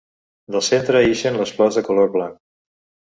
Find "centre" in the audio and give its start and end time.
0.67-1.03